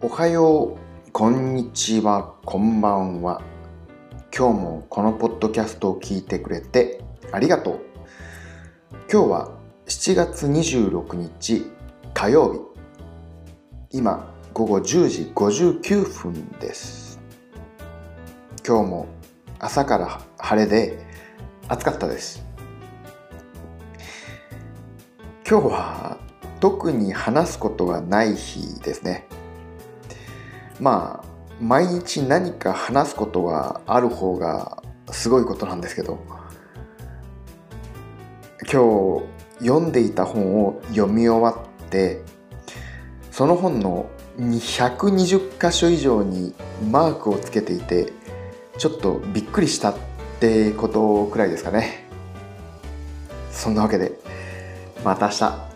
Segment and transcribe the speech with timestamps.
[0.00, 3.42] おはよう、こんにちは、こんばんは。
[4.32, 7.02] 今日もこのポッドキャストを聞いてくれて
[7.32, 7.80] ありがとう。
[9.12, 9.50] 今日は
[9.88, 11.66] 7月26日
[12.14, 12.70] 火曜
[13.90, 13.98] 日。
[13.98, 17.18] 今午後10時59分です。
[18.64, 19.06] 今日も
[19.58, 21.04] 朝から晴れで
[21.66, 22.46] 暑かったです。
[25.44, 26.18] 今日は
[26.60, 29.26] 特に話すことがない日ですね。
[30.80, 31.28] まあ
[31.60, 36.18] 毎日何か話すことがある方がすごいことなんですけど
[38.70, 39.22] 今
[39.58, 42.22] 日読んでいた本を読み終わって
[43.30, 46.54] その本の120箇所以上に
[46.90, 48.12] マークをつけていて
[48.76, 49.96] ちょっとびっくりしたっ
[50.38, 52.08] てことくらいですかね。
[53.50, 54.12] そんなわけで
[55.04, 55.67] また明日。